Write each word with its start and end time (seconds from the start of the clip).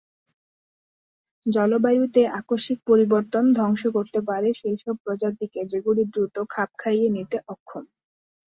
জলবায়ুতে 1.45 2.21
আকস্মিক 2.39 2.79
পরিবর্তন 2.89 3.43
ধ্বংস 3.55 3.81
করতে 3.95 4.19
পারে 4.29 4.49
সেইসব 4.59 4.95
প্রজাতিকে 5.03 5.61
যেগুলি 5.71 6.03
দ্রুত 6.13 6.35
খাপ 6.49 6.69
খাইয়ে 6.77 7.07
নিতে 7.15 7.37
অক্ষম। 7.47 7.83